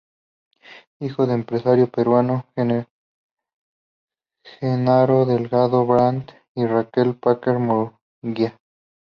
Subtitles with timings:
[0.99, 2.47] Hijo del empresario peruano
[4.43, 8.57] Genaro Delgado Brandt y de Raquel Parker Murguía.